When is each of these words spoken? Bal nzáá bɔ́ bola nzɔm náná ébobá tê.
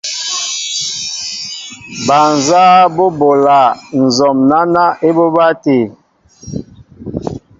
Bal 2.05 2.27
nzáá 2.37 2.77
bɔ́ 2.95 3.07
bola 3.19 3.59
nzɔm 4.03 4.37
náná 4.49 4.83
ébobá 5.07 5.47
tê. 5.63 5.77